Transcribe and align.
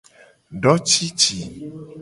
Do 0.63 0.73
cici: 0.89 1.37